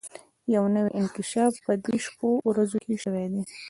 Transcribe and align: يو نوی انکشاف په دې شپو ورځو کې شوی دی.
يو 0.55 0.63
نوی 0.75 0.91
انکشاف 0.99 1.53
په 1.65 1.73
دې 1.83 1.95
شپو 2.05 2.29
ورځو 2.49 2.77
کې 2.85 2.95
شوی 3.03 3.25
دی. 3.33 3.43